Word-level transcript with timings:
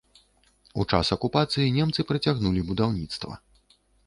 У 0.83 0.85
час 0.91 1.11
акупацыі 1.17 1.75
немцы 1.77 2.07
працягнулі 2.13 2.65
будаўніцтва. 2.71 3.33